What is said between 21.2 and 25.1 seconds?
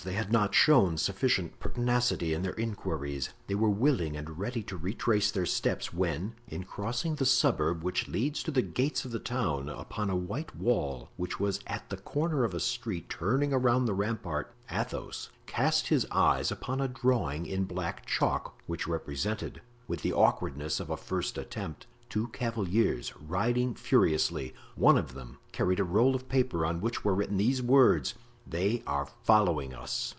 attempt, two cavaliers riding furiously; one